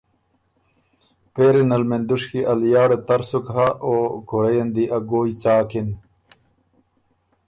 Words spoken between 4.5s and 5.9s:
ان دی ا ګوی څاکِن۔